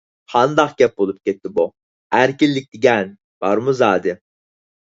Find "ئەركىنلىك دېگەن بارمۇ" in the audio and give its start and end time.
2.21-3.77